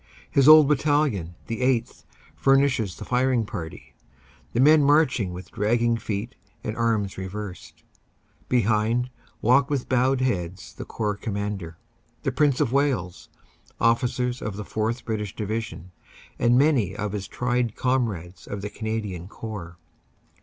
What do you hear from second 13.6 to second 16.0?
officers of the 4th. British Division